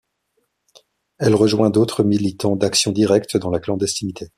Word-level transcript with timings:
Elle 1.19 1.35
rejoint 1.35 1.69
d'autres 1.69 2.03
militants 2.03 2.55
d'Action 2.55 2.91
directe 2.91 3.37
dans 3.37 3.51
la 3.51 3.59
clandestinité. 3.59 4.29